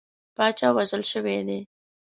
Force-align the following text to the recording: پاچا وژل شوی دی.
پاچا 0.35 0.69
وژل 0.77 1.03
شوی 1.11 1.39
دی. 1.47 1.59